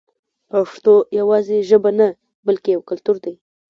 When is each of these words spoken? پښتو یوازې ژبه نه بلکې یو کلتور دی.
پښتو 0.51 0.93
یوازې 1.19 1.57
ژبه 1.69 1.91
نه 1.99 2.07
بلکې 2.47 2.69
یو 2.75 2.81
کلتور 2.89 3.15
دی. 3.23 3.33